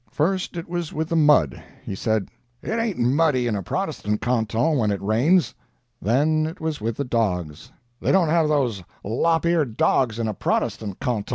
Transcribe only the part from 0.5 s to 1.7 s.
it was with the mud.